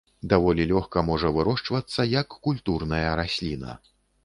[0.29, 3.79] Даволі лёгка можа вырошчвацца як культурная расліна.